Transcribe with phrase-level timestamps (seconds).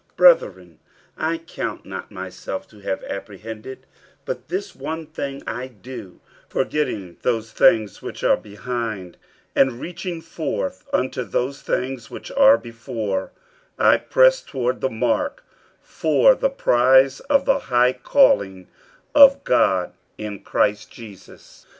[0.17, 0.79] 50:003:013 Brethren,
[1.15, 3.85] I count not myself to have apprehended:
[4.25, 9.17] but this one thing I do, forgetting those things which are behind,
[9.55, 13.31] and reaching forth unto those things which are before,
[13.77, 15.43] 50:003:014 I press toward the mark
[15.83, 18.69] for the prize of the high calling
[19.13, 21.67] of God in Christ Jesus.